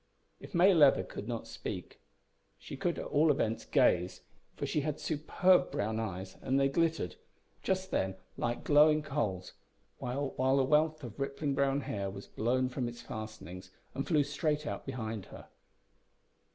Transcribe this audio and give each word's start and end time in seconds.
If 0.39 0.55
May 0.55 0.73
Leather 0.73 1.03
could 1.03 1.27
not 1.27 1.45
speak, 1.45 1.99
she 2.57 2.75
could 2.75 2.97
at 2.97 3.05
all 3.05 3.29
events 3.29 3.65
gaze, 3.65 4.21
for 4.55 4.65
she 4.65 4.81
had 4.81 4.99
superb 4.99 5.69
brown 5.69 5.99
eyes, 5.99 6.37
and 6.41 6.59
they 6.59 6.69
glittered, 6.69 7.17
just 7.61 7.91
then, 7.91 8.15
like 8.35 8.63
glowing 8.63 9.03
coals, 9.03 9.53
while 9.99 10.33
a 10.39 10.63
wealth 10.63 11.03
of 11.03 11.19
rippling 11.19 11.53
brown 11.53 11.81
hair 11.81 12.09
was 12.09 12.25
blown 12.25 12.67
from 12.67 12.87
its 12.87 13.03
fastenings, 13.03 13.69
and 13.93 14.07
flew 14.07 14.23
straight 14.23 14.65
out 14.65 14.87
behind 14.87 15.27
her. 15.27 15.49